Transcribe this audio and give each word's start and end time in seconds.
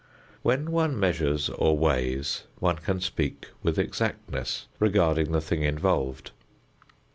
When 0.41 0.71
one 0.71 0.99
measures 0.99 1.47
or 1.51 1.77
weighs, 1.77 2.45
one 2.57 2.77
can 2.77 3.01
speak 3.01 3.49
with 3.61 3.77
exactness 3.77 4.65
regarding 4.79 5.31
the 5.31 5.41
thing 5.41 5.61
involved. 5.61 6.31